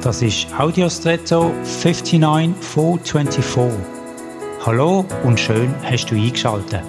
[0.00, 3.80] Das ist Audiostretto 59424.
[4.64, 6.82] Hallo und schön hast du eingeschaltet.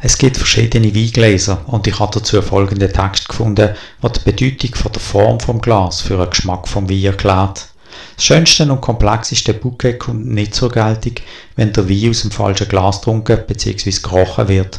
[0.00, 4.92] Es gibt verschiedene Weingläser und ich habe dazu folgenden Text gefunden, der die Bedeutung von
[4.92, 7.66] der Form vom Glas für den Geschmack vom Wein erklärt.
[8.14, 11.14] Das schönste und komplexeste Bouquet kommt nicht zur Geltung,
[11.56, 13.90] wenn der Wein aus dem falschen Glas getrunken bzw.
[14.00, 14.78] gerochen wird.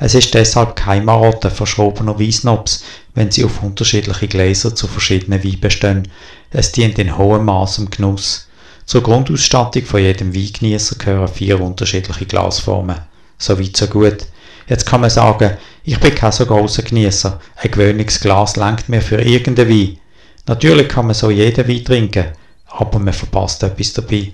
[0.00, 2.84] Es ist deshalb keine Marotte verschrobener Weissnobs,
[3.14, 6.08] wenn sie auf unterschiedliche Gläser zu verschiedenen Weinen bestehen.
[6.50, 8.48] Es dient in hohem Maß dem Genuss.
[8.86, 12.98] Zur Grundausstattung von jedem Weingenießer gehören vier unterschiedliche Glasformen.
[13.38, 14.26] So weit, so gut.
[14.68, 17.40] Jetzt kann man sagen, ich bin kein so großer Genießer.
[17.56, 19.98] Ein gewöhnliches Glas langt mir für irgendeinen Wein.
[20.46, 22.26] Natürlich kann man so jeden Wein trinken,
[22.68, 24.32] aber man verpasst etwas dabei.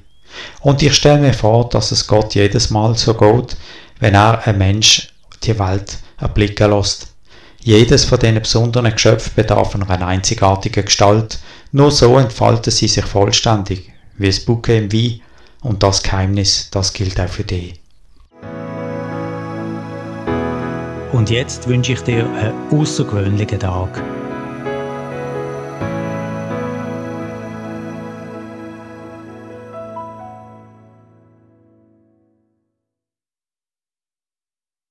[0.60, 3.56] Und ich stelle mir vor, dass es Gott jedes Mal so geht,
[3.98, 5.09] wenn er ein Mensch
[5.42, 7.08] die Welt erblicken lässt.
[7.62, 11.38] Jedes von diesen besonderen Geschöpfen bedarf einer einzigartigen Gestalt.
[11.72, 15.20] Nur so entfalten sie sich vollständig, wie das Bouquet im Wein.
[15.62, 17.80] Und das Geheimnis, das gilt auch für dich.
[21.12, 24.19] Und jetzt wünsche ich dir einen außergewöhnlichen Tag.